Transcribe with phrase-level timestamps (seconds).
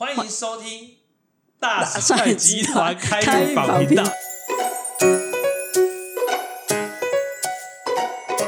[0.00, 0.92] 欢迎收听
[1.58, 4.02] 大帅集团开幕榜频道。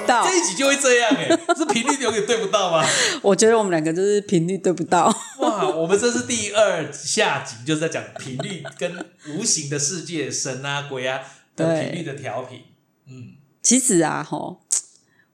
[0.06, 2.82] 到这一集就会这样哎、是频率有点对不到吗？
[3.20, 5.14] 我觉得我们两个就是频率对不到。
[5.40, 11.20] 哇，我们这是第二下集，就是在讲频率跟无形的世界、神啊、鬼啊
[11.54, 12.62] 的对频率的调频。
[13.06, 14.62] 嗯，其实啊，吼，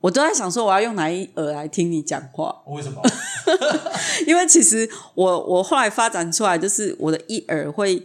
[0.01, 3.03] 我都在想说我要用哪一耳来听你讲话，为什么？
[4.27, 8.05] 因为其实我我后来发展出来，就是我的一耳会，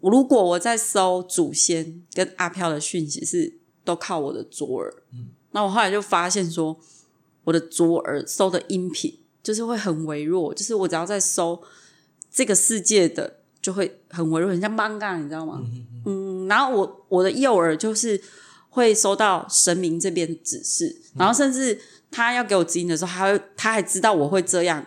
[0.00, 6.78] 如果我在搜祖先跟阿飘的讯息是都靠我的左耳，嗯那我后来就发现说，
[7.44, 11.62] 我的左耳搜的音频就是会很微弱，就是我只要在搜
[12.30, 15.62] 这个世界的，就会很微弱，很像 manga，你知道吗？
[16.04, 18.20] 嗯，然后我我的右耳就是
[18.78, 21.78] 会收到神明这边指示，然后甚至
[22.10, 24.82] 他要给我指引的时候，他会他还知道我会这样，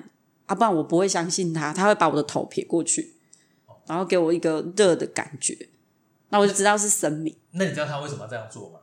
[0.45, 3.13] 啊，不然我不会相信他，他会把我的头撇过去，
[3.85, 5.67] 然后给我一个热的感觉，
[6.29, 7.35] 那我就知道是神明。
[7.51, 8.79] 那你知道他为什么要这样做吗？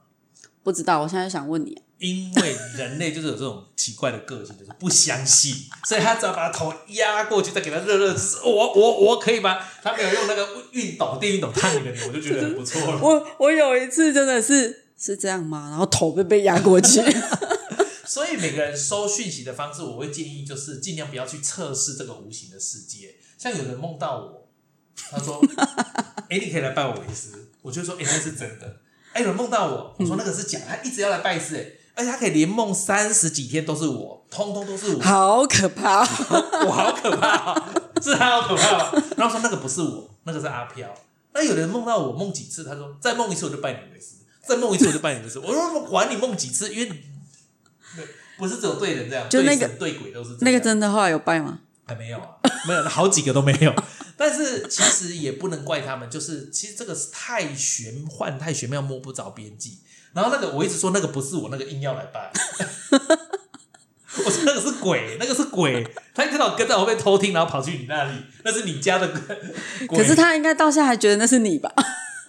[0.63, 5.55] 不知道，我现在想问你，因为人类就是有这种奇怪的个性，就是不相信，
[5.87, 9.59] 所以他只要把头压过去，再给他热热，我我我可以吗？
[9.83, 13.01] 他没有用那个熨斗电熨斗烫你的脸，我就觉得很不错了。
[13.01, 15.69] 我我有一次真的是是这样吗？
[15.71, 17.01] 然后头被被压过去，
[18.05, 23.15] 所以每个人收讯息的方式，我会建议就是尽量不要去测试这个无形的世界。
[23.39, 24.49] 像有人梦到我，
[25.11, 25.41] 他说
[26.29, 27.31] ：“哎、你可以来拜我为师。”
[27.63, 28.81] 我就说：“哎、那是真的。”
[29.15, 35.01] 哎，有人梦到我，我说那个是假，他一直要来拜师，哎，而且他可以连梦三十几天都是我，通通都是我。
[35.01, 36.01] 好可怕！
[36.67, 37.63] 我好可怕、哦，
[38.03, 39.03] 是他好可怕、哦。
[39.17, 40.93] 然后说那个不是我，那个是阿飘。
[41.33, 44.17] 那有人梦到我梦几次，他说再梦一次我就拜你为师，
[44.49, 45.39] 再梦一次我就拜你一次。
[45.39, 47.03] 我说管你梦几次，因为
[48.39, 51.61] 不是只有对人这样，就那个对神对鬼都是那个真的后来有拜吗？
[51.87, 53.75] 还没有啊，没有，好几个都没有。
[54.17, 59.79] 但是其实也不能怪他们，就是其实这个是太玄幻、太玄妙，摸不着边际。
[60.13, 62.33] 然后那个我一直说那个不是我，那个硬要来拜。
[64.25, 69.37] 我说那个是鬼，那个是鬼，他一看到晚跟在我后面偷听，然后跑去你那里，那是你家的鬼。
[69.87, 71.73] 可是他应该到现在还觉得那是你吧？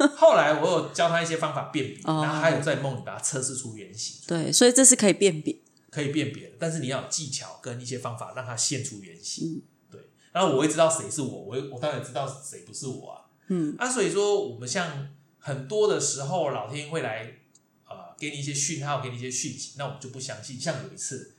[0.16, 5.56] 后来我有教他一些方法辨别，哦然后还有在梦里把它测试出原型，对，所以这是可以辨别。
[5.92, 6.56] 可以辨别的。
[6.60, 9.56] 但是你要有技巧跟一些方法让它现出原型。
[9.56, 9.62] 嗯
[9.92, 10.00] 对，
[10.32, 13.26] 然后我会知道谁是我，我会我当然知道谁不是我啊。
[13.48, 17.34] 嗯，啊，所以说我们像很多的时候，老天会来
[17.88, 20.60] 呃给你一些讯号，给你一些讯息，那我们就不相信。
[20.60, 21.34] 像有一次，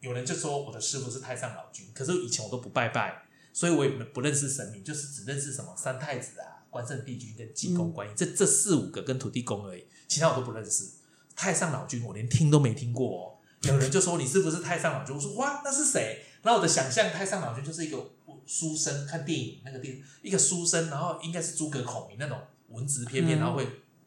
[0.00, 3.22] 有人就说我的师傅是太上老君，可是以前我都不拜拜，
[3.52, 10.90] 所以我也不认识神明，就是只认识什么三太子啊、关圣帝君跟济公观音、这这四五个跟土地公而已，其他我都不认识。
[11.36, 13.36] 太上老君我连听都没听过哦。
[13.68, 15.14] 有人就说你是不是太上老君？
[15.14, 16.24] 我说哇，那是谁？
[16.42, 18.10] 然后我的想象，太上老君就是一个
[18.46, 23.66] 书生，看电影那个电一个书生，然后应该是诸葛孔明那种文质翩翩，嗯然后会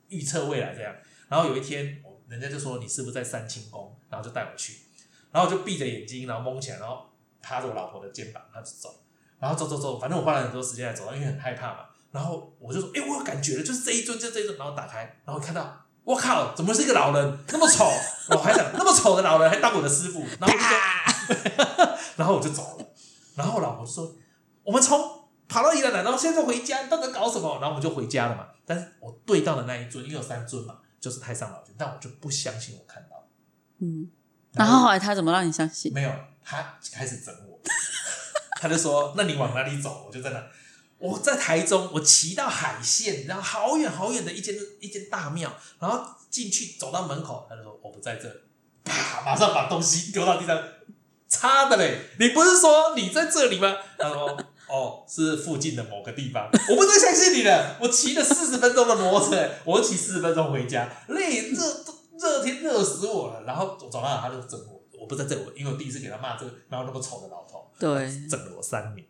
[0.09, 0.93] 预测未来这样。
[1.29, 3.95] 然后有一天，我人家就说你是不是在三清宫？
[4.09, 4.79] 然后就带我去，
[5.31, 7.05] 然后我就闭着眼睛，然后蒙起来，然后
[7.41, 8.93] 趴着我老婆的肩膀，然后就走，
[9.39, 11.85] 然后走走走，反正我花了很多时间来走，因为很害怕嘛。
[12.15, 15.81] 然后我就说，哎、我有感觉了，就是这一尊，就这一尊，然后打开，然后看到。
[16.05, 16.53] 我靠！
[16.53, 17.83] 怎么是一个老人那么丑？
[18.29, 22.85] 我还想那么丑的老人还当我的师傅，然后我就说， 然后我就走了。
[23.35, 24.15] 然后我老婆说
[24.61, 24.99] ：“我们从
[25.47, 28.45] 跑到宜兰来，然后现在回家，你到底在搞什么？”然后我们就回家了嘛。
[28.67, 33.27] 但是我对到的那一尊，因为有三尊嘛，就是太上老君，但我就不相信我看到。
[33.79, 34.07] 嗯，
[34.53, 35.91] 然后后来他怎么让你相信？
[35.91, 36.11] 没有，
[36.43, 37.59] 他开始整我，
[38.61, 40.39] 他就说：“那你往哪里走？”我就在那。
[40.97, 48.39] 我在台中，我骑到海线，然后好远好远的一间一间大庙，然后进去走到门口，他就说我不在这里，
[48.83, 50.57] 啪，马上把东西丢到地上，
[51.27, 51.99] 擦的嘞！
[52.19, 53.75] 你不是说你在这里吗？
[53.97, 57.77] 他说哦，是附近的某个地方，我不再相信你了。
[57.81, 61.85] 我骑了四十分钟的摩托车，我骑四十分钟回家，累热
[62.19, 63.43] 热天热死我了。
[63.43, 69.05] 然后我走到他就整我，我不在这我，因为我第一次给他骂这个，然后那么丑的老头，对，整了我三年。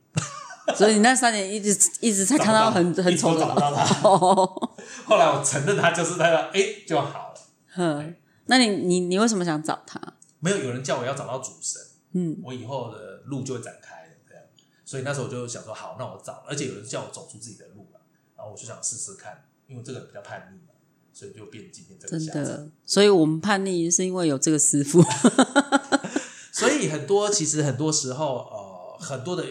[0.76, 4.72] 所以你那三年一直一直在看到很到很丑的找不到他哦。
[5.06, 7.36] 后来我承认他就是那个，哎、就好了。
[7.74, 10.02] 哼，那你你你为什么想找他？
[10.40, 11.82] 没有有人叫我要找到主神，
[12.14, 14.44] 嗯，我以后的路就会展开了，这样。
[14.86, 18.00] 所以那时候我就想说，好，那我找，而且有人叫我走出自己的路嘛，
[18.36, 20.74] 然后我就想试试看，因为这个人比较叛逆嘛，
[21.14, 22.44] 所以就变今天这个真。
[22.44, 25.04] 的，所以我们叛逆是因为有这个师傅。
[26.52, 29.44] 所以很多其实很多时候，呃，很多的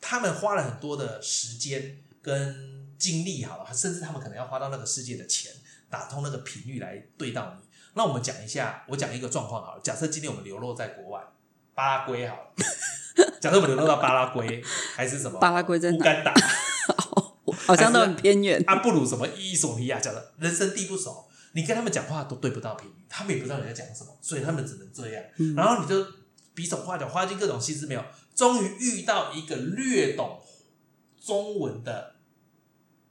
[0.00, 5.52] 他们花了很多的时间跟精力，好了，甚至他们可能要花到那个世界的钱，
[5.88, 7.68] 打通那个频率来对到你。
[7.94, 11.20] 那我们讲一下，我讲一个状况好了，假设今天我们流落在国外，
[11.74, 12.50] 巴拉圭好了，
[13.40, 14.62] 假设我们流落到巴拉圭
[14.94, 15.96] 还是什么巴拉圭在哪？
[15.96, 16.34] 乌干达，
[17.66, 18.62] 好像都很偏远。
[18.66, 25.24] 阿布鲁什么伊索比亚，讲的人生地不熟，你跟他们讲话都对不到频率，他们也不知道你在讲什么，所以他们只能这样。
[25.56, 26.04] 然后你就
[26.58, 30.42] 比手画脚，花尽各种心思没有，终于遇到一个略懂
[31.16, 32.16] 中文的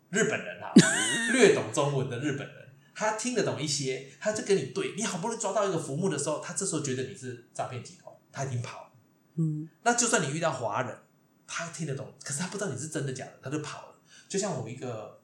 [0.10, 0.74] 日本人啊，
[1.32, 8.90] 略懂中文的日本人，他听得懂一些，他就跟你对，你好不容易抓到一个浮木的时候，他这时候觉得你是诈骗集团，他已经跑了。
[9.36, 10.98] 嗯，那就算你遇到华人，
[11.48, 13.96] 他听得懂，可是他不知道你是真的假的，他就跑了。
[14.28, 15.22] 就像我一个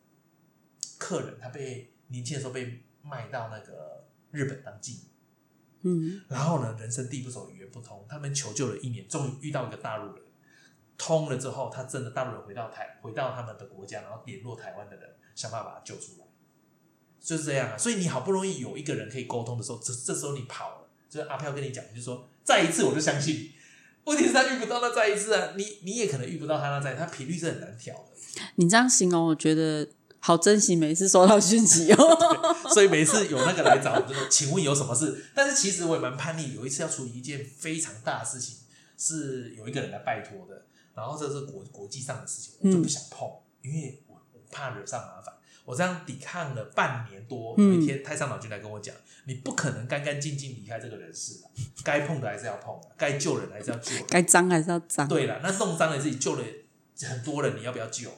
[0.98, 5.10] 客人，他被年轻的时候被卖到那个日本当妓女，
[5.84, 10.24] 嗯，然后呢，人生地不熟，语言不通，他们求救了一年，终于遇到一个大陆人，
[10.98, 16.26] 通了之后，他真的大陆人回到台，回到他们的国家，然后联络台湾的人，想办法把他救出来，
[17.20, 17.78] 就是这样啊。
[17.78, 23.52] 所以你好不容易有一个人可以沟通的时候，这这时候你跑了，就是阿飘跟你讲，就是说再一次我就相信你。
[24.06, 28.10] 问题是他遇不到那再一次啊，你你也可能遇不到他那再，他频率是很难调的。
[28.56, 29.88] 你这样形容，我觉得
[30.26, 32.18] 好珍惜每次收到讯息哦。
[32.74, 35.26] 所以每次有那个来找我，就说请问有什么事？
[35.36, 38.56] 但是其实我也蛮叛逆，有一次要处理一件非常大的事情，
[38.98, 40.66] 是有一个人来拜托的，
[40.96, 43.30] 然后这是国国际上的事情，我就不想碰，
[43.64, 45.34] 因为我我怕惹上麻烦。
[45.66, 48.96] 我这样抵抗了半年多，有一天太上老君来跟我讲，
[49.26, 51.50] 你不可能干干净净离开这个人世的，
[51.84, 55.08] 该碰的还是要碰，该救人还是要救人，该脏还是要脏。
[55.08, 56.44] 对了，那弄脏了自己救了
[57.02, 58.10] 很多人，你要不要救？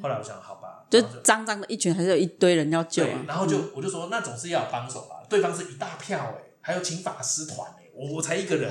[0.00, 0.61] 后来我想，好吧，
[1.00, 3.20] 就脏脏的一群，还是有一堆人要救对啊，。
[3.26, 5.16] 然后就我就说，那总是要有帮手吧。
[5.28, 8.70] 对方是一大票哎、还有请法师团哎、我我才一个人，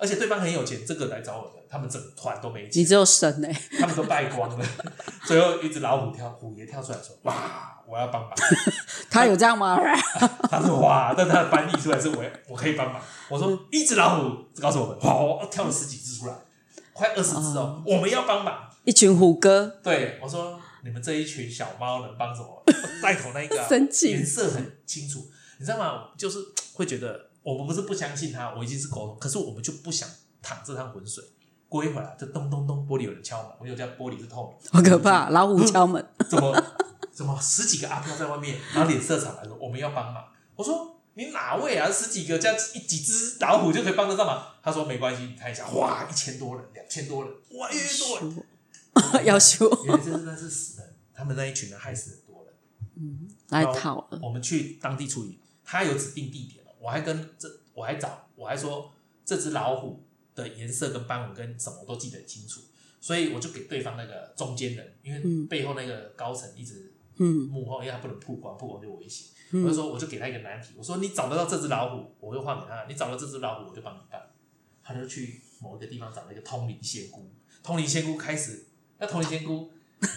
[0.00, 4.66] 而且对方很有钱，这个来找我的，他们整个团都没钱，你只有神哎、他们都败光了。
[5.26, 8.32] 最后一只老虎跳，虎爷跳出来说：“哇，我要帮忙。
[9.10, 9.78] 他有这样吗？”
[10.50, 13.02] 他说：“哇！”但他的翻译出来是我我可以帮忙。
[13.28, 16.34] 我说：“一只老虎告诉我们，哇，跳了十几只出来，
[16.94, 18.54] 快二十只哦，我们要帮忙。”
[18.84, 22.62] 一群虎哥，对我说：“你们这一群小猫能帮什么？
[23.02, 25.28] 带头那个、啊、生气颜色很清楚，
[25.58, 26.10] 你知道吗？
[26.16, 26.38] 就是
[26.74, 30.08] 会觉得我们不是不相信他，我已经是沟通，可是我们就不想
[30.42, 31.22] 淌这趟浑水。
[31.68, 35.28] 过一会儿就咚咚咚，玻璃有人敲门，我有家玻璃是透明，好可怕！
[35.28, 36.64] 老虎敲门， 怎么
[37.12, 40.24] 怎么十几个阿飘在外面，然后脸色惨白说我们要帮忙。
[40.56, 41.90] 我说你哪位啊？
[41.92, 44.42] 十几个加一几只老虎就可以帮得上忙？
[44.62, 48.44] 他说没关系，你看一下，哇，一千多人，两千多人，哇，越多人。
[49.24, 52.54] 要修因为这是那是死人，他们那一群人害死很多人。
[52.96, 54.20] 嗯来讨了。
[54.22, 58.92] 我们去当地处理，他有指定地点了，我还跟这我还找我还说
[59.24, 60.04] 这只老虎
[60.34, 62.60] 的颜色跟斑纹跟什么我都记得很清楚，
[63.00, 69.28] 所以我就给对方那个中间人，因为背后那个高层一直嗯幕后，因为他不能曝光，曝光就危险。
[69.50, 74.20] 嗯我就说我就给他一个难题，我说你找得到这只老虎，我就换给他；你找到这只老虎，我就帮你办。
[74.82, 77.30] 他就去某一个地方找了一个通灵仙姑，
[77.62, 78.66] 通灵仙姑开始，
[78.98, 79.72] 那通灵仙姑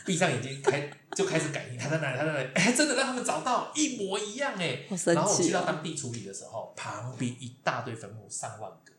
[0.05, 4.85] 闭上眼睛开就开始感应，他在哪里，他在哪里， 哎，真的让他们找到一模一样哎。
[5.07, 5.63] 然后我去到！
[5.63, 8.93] 当地处理的时候，旁边一大堆坟墓，上万个。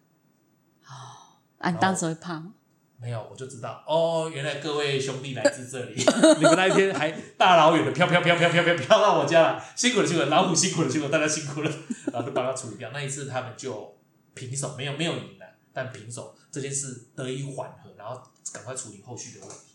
[1.58, 2.52] 啊，你当时会怕吗？
[2.98, 5.96] 没有，我就知道哦，原来各位兄弟来自这里，
[6.38, 11.70] 你们那一天还大老远的飘飘飘飘飘飘飘到我家了，辛苦了辛苦了，老虎辛苦了辛苦了，大家辛苦了，
[12.12, 12.90] 然后就把它处理掉。
[12.92, 13.96] 那一次他们就
[14.34, 19.71] 平手，没有没有赢了，但平手这件事得以缓和，然后赶快处理后续的问题。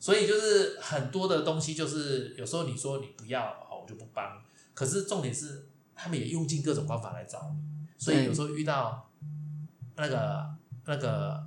[0.00, 4.42] 所以就是很多的东西，就是有时候你说你不要，好我就不帮。
[4.72, 9.10] 可是重点是，他们也用尽各种方法来找你，所以有时候遇到
[9.96, 10.46] 那个
[10.86, 11.46] 那个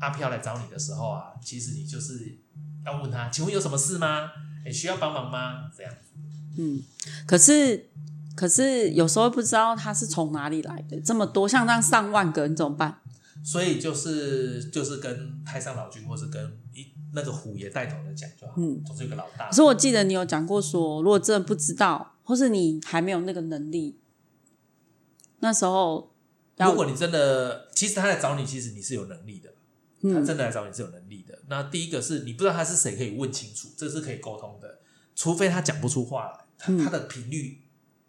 [0.00, 2.36] 阿飘来找你的时候啊，其实你就是
[2.84, 4.32] 要问他，请问有什么事吗？
[4.66, 5.70] 你需要帮忙吗？
[5.76, 5.94] 这样。
[6.58, 6.82] 嗯，
[7.28, 7.90] 可是
[8.34, 13.00] 可是有时候不知道他是从哪里来的，这么多，像这样上万个，你怎么办？
[13.44, 19.54] 所以就是就是跟太上老君，或是跟一那个虎爷带头的讲就好，嗯总是有个老大可。
[19.54, 23.98] 是我记得你有讲过说，如果真的不知道，或是你还没有那个能力，
[25.40, 26.14] 那时候
[26.56, 29.50] 如果你真的，其实他来找你，其实你是有能力的。
[30.02, 31.38] 他嗯真的来找你是有能力的。
[31.48, 34.80] 那第一个是你不知道他是谁，可以问清楚，这是可以沟通的。
[35.16, 37.62] 除非他讲不出话来，他、嗯他的频率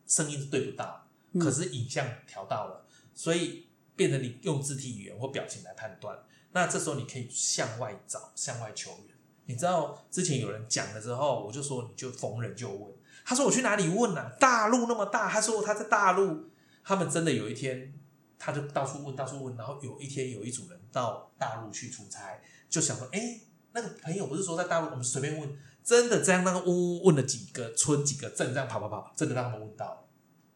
[0.06, 6.18] 声音是对不到，嗯可是影像调到了，所以变成你用肢体语言或表情来判断。
[6.52, 9.16] 那这时候你可以向外找，向外求援。
[9.46, 12.92] 你知道之前有人讲了之后，我就说你就逢人就问。
[13.26, 14.32] 他说我去哪里问啊？
[14.40, 16.50] 大陆那么大，他说他在大陆，
[16.84, 17.94] 他们真的有一天
[18.38, 23.40] 他就到处问，到处问，然后有一天有一组人到大陆去出差，就想说，哎，
[23.74, 30.08] 那个朋友不是说在大陆，我们随便问，真的这样那个问问问了几个村几个镇，这样跑跑跑，真的让他们问到了，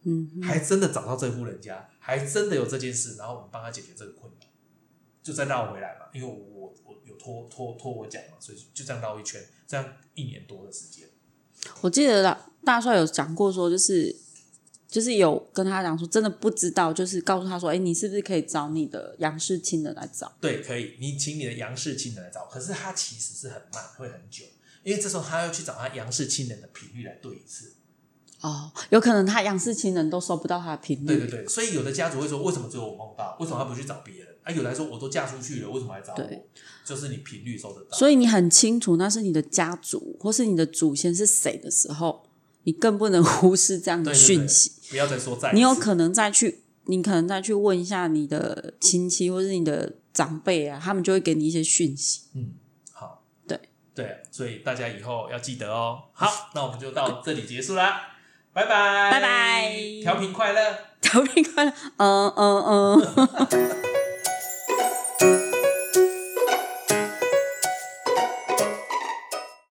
[0.04, 4.48] 嗯还真的找到这户人家，还真的有这件事，然后我们帮他解决这个困扰，
[5.22, 11.08] 就再绕回来嘛，因为我我我有拖拖拖我讲嘛，所以就这样绕一圈，这样一年多的时间。
[11.82, 14.16] 我记得大大帅有讲过说，就是
[14.88, 20.34] 就是有跟他讲说，真的不知道，就是告诉他说，哎，你是不是可以找你的杨氏亲人来找？
[20.42, 24.46] 对，可以，你请你的杨氏亲人来找，可是他其实是很慢，会很久，
[24.84, 27.74] 因为这时候他要去找他杨氏亲人的频率来对一次。
[28.42, 31.08] 哦，有可能他杨氏亲人都收不到他的频率。
[31.08, 33.36] 对对对，所以有的家族会说，为什么只有我梦到？
[33.40, 34.28] 为什么他不去找别人？
[34.44, 36.46] 啊，有的说我都嫁出去了，为什么还找我？
[36.86, 37.98] 就是你频率收得到。
[37.98, 42.24] 所以你很清楚那是你的家族或是你的祖先是谁的时候，
[42.64, 44.72] 你更不能忽视这样的讯息。
[44.90, 45.52] 不要再说再。
[45.52, 52.22] 你有可能再去，你可能再去问一下你的亲戚或是你的长辈啊，他们就会给你一些讯息。
[52.34, 52.54] 嗯，
[52.94, 53.60] 好，对
[53.94, 56.04] 对，所以大家以后要记得哦。
[56.14, 58.16] 好，那我们就到这里结束啦。
[58.54, 63.80] 拜拜，拜拜，调频快乐，调频快乐，嗯嗯嗯。